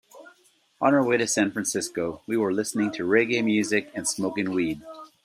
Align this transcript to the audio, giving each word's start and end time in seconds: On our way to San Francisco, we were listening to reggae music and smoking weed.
On 0.81 0.95
our 0.95 1.05
way 1.05 1.17
to 1.17 1.27
San 1.27 1.51
Francisco, 1.51 2.23
we 2.25 2.35
were 2.35 2.51
listening 2.51 2.89
to 2.93 3.03
reggae 3.05 3.43
music 3.45 3.91
and 3.93 4.07
smoking 4.07 4.49
weed. 4.49 4.81